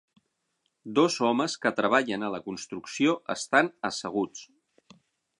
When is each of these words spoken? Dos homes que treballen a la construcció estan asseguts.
Dos 0.99 1.17
homes 1.25 1.57
que 1.65 1.71
treballen 1.79 2.25
a 2.27 2.31
la 2.35 2.39
construcció 2.47 3.13
estan 3.35 3.69
asseguts. 3.91 4.43